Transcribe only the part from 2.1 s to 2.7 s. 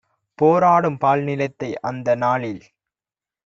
நாளில்